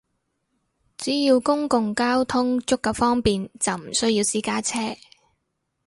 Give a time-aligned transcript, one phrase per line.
[0.97, 4.97] 只要公共交通足夠方便，就唔需要私家車